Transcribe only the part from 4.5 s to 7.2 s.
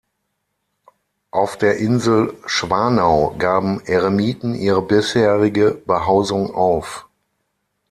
ihre bisherige Behausung auf.